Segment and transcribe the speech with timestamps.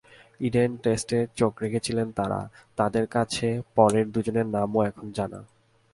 [0.39, 2.41] Eden টেস্টে চোখ রেখেছিলেন যাঁরা,
[2.77, 5.39] তাঁদের কাছে পরের দুজনের নামও এখন জানা।